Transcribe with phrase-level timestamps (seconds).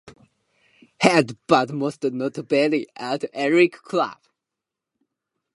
[0.99, 4.17] Heat, but most notably at Eric's Club.